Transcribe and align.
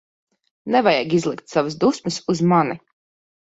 Nevajag 0.75 1.13
izlikt 1.17 1.53
savas 1.57 1.77
dusmas 1.85 2.19
uz 2.35 2.43
mani. 2.55 2.81